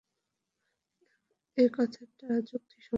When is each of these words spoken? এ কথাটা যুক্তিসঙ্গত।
এ 1.57 1.65
কথাটা 1.75 2.27
যুক্তিসঙ্গত। 2.41 2.89